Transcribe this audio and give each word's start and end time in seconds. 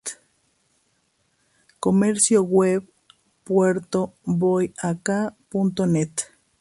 Comercio 1.79 2.41
Web 2.41 2.85
Puertoboyaca.net 3.43 6.31